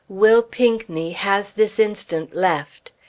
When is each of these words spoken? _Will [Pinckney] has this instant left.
_Will 0.07 0.41
[Pinckney] 0.41 1.11
has 1.11 1.51
this 1.51 1.77
instant 1.77 2.33
left. 2.33 2.91